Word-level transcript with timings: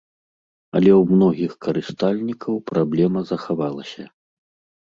Але 0.77 0.89
ў 0.99 1.19
многіх 1.19 1.51
карыстальнікаў 1.65 2.55
праблема 2.73 3.25
захавалася. 3.33 4.03